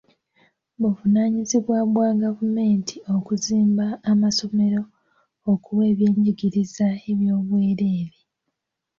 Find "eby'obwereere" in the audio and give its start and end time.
7.09-8.17